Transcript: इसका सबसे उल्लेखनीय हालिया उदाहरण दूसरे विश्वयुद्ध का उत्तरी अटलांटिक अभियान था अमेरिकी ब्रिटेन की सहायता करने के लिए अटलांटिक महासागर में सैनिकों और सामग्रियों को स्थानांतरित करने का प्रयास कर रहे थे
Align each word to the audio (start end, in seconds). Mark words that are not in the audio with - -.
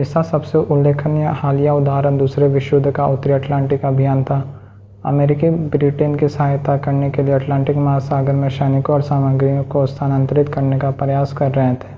इसका 0.00 0.20
सबसे 0.22 0.58
उल्लेखनीय 0.74 1.26
हालिया 1.38 1.72
उदाहरण 1.74 2.18
दूसरे 2.18 2.48
विश्वयुद्ध 2.48 2.92
का 2.96 3.06
उत्तरी 3.06 3.32
अटलांटिक 3.32 3.84
अभियान 3.84 4.22
था 4.24 4.36
अमेरिकी 5.04 5.50
ब्रिटेन 5.72 6.14
की 6.18 6.28
सहायता 6.28 6.76
करने 6.84 7.10
के 7.10 7.22
लिए 7.22 7.34
अटलांटिक 7.34 7.76
महासागर 7.78 8.34
में 8.34 8.48
सैनिकों 8.58 8.94
और 8.94 9.02
सामग्रियों 9.04 9.64
को 9.72 9.86
स्थानांतरित 9.86 10.52
करने 10.54 10.78
का 10.78 10.90
प्रयास 11.02 11.32
कर 11.32 11.50
रहे 11.52 11.74
थे 11.74 11.90